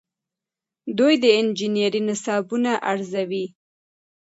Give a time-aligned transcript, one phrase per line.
[0.97, 3.45] دوی د انجنیری نصابونه ارزوي.